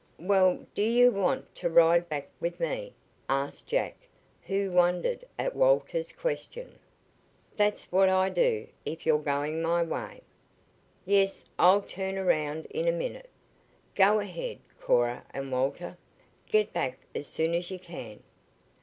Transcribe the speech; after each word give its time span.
"Well, 0.17 0.65
do 0.73 0.81
you 0.81 1.11
want 1.11 1.53
to 1.57 1.69
ride 1.69 2.09
back 2.09 2.27
with 2.39 2.59
me?" 2.59 2.95
asked 3.29 3.67
Jack, 3.67 3.95
who 4.41 4.71
wondered 4.71 5.23
at 5.37 5.55
Walter's 5.55 6.11
question. 6.11 6.79
"That's 7.55 7.85
what 7.91 8.09
I 8.09 8.29
do, 8.29 8.65
if 8.83 9.05
you're 9.05 9.19
goin' 9.21 9.61
my 9.61 9.83
way." 9.83 10.21
"Yes, 11.05 11.45
I'll 11.59 11.83
turn 11.83 12.17
around 12.17 12.65
in 12.71 12.87
a 12.87 12.91
minute. 12.91 13.29
Go 13.93 14.17
ahead, 14.19 14.57
Cora 14.79 15.23
and 15.35 15.51
Walter. 15.51 15.99
Get 16.47 16.73
back 16.73 16.97
as 17.13 17.27
soon 17.27 17.53
as 17.53 17.69
you 17.69 17.77
can." 17.77 18.23